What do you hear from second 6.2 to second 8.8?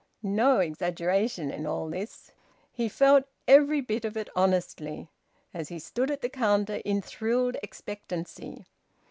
the counter in thrilled expectancy.